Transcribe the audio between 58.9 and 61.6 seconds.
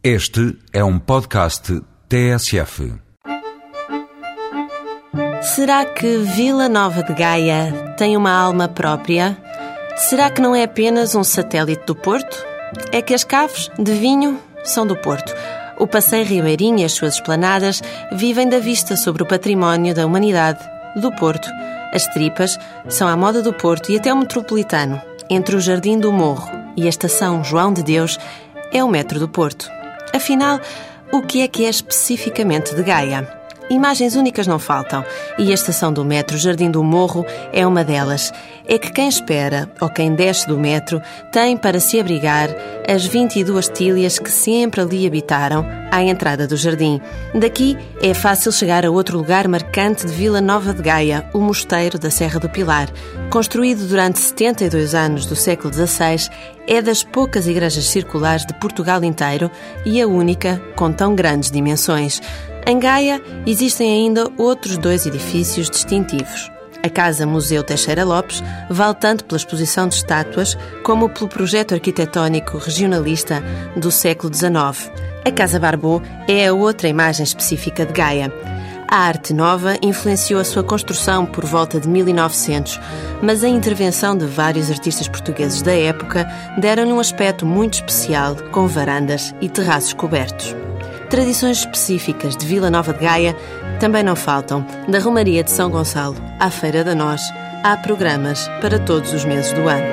inteiro e a única com tão grandes